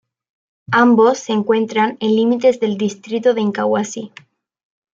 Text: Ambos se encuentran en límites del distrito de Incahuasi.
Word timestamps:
Ambos 0.71 1.19
se 1.19 1.31
encuentran 1.31 1.97
en 1.99 2.15
límites 2.15 2.59
del 2.59 2.75
distrito 2.75 3.35
de 3.35 3.41
Incahuasi. 3.41 4.11